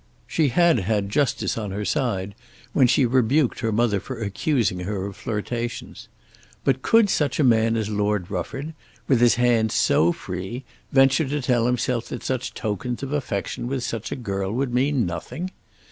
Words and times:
She 0.25 0.47
had 0.47 0.79
had 0.79 1.09
justice 1.11 1.59
on 1.59 1.69
her 1.69 1.85
side 1.85 2.33
when 2.73 2.87
she 2.87 3.05
rebuked 3.05 3.59
her 3.59 3.71
mother 3.71 3.99
for 3.99 4.17
accusing 4.19 4.79
her 4.79 5.05
of 5.05 5.15
flirtations. 5.15 6.07
But 6.63 6.81
could 6.81 7.07
such 7.07 7.39
a 7.39 7.43
man 7.43 7.77
as 7.77 7.87
Lord 7.87 8.31
Rufford 8.31 8.73
with 9.07 9.21
his 9.21 9.35
hands 9.35 9.75
so 9.75 10.11
free, 10.11 10.63
venture 10.91 11.29
to 11.29 11.39
tell 11.39 11.67
himself 11.67 12.07
that 12.09 12.23
such 12.23 12.55
tokens 12.55 13.03
of 13.03 13.13
affection 13.13 13.67
with 13.67 13.83
such 13.83 14.11
a 14.11 14.15
girl 14.15 14.51
would 14.51 14.73
mean 14.73 15.05
nothing? 15.05 15.51